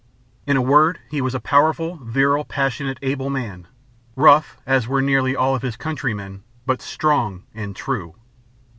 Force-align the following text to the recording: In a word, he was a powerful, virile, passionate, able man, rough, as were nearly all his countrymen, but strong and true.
In 0.47 0.57
a 0.57 0.63
word, 0.63 0.97
he 1.11 1.21
was 1.21 1.35
a 1.35 1.39
powerful, 1.39 1.97
virile, 2.01 2.43
passionate, 2.43 2.97
able 3.03 3.29
man, 3.29 3.67
rough, 4.15 4.57
as 4.65 4.87
were 4.87 4.99
nearly 4.99 5.35
all 5.35 5.59
his 5.59 5.75
countrymen, 5.77 6.41
but 6.65 6.81
strong 6.81 7.43
and 7.53 7.75
true. 7.75 8.15